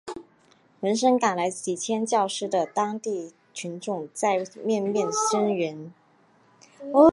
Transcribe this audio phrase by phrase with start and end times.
[0.79, 5.93] 闻声赶来的几千教师的当地群众在面面声援。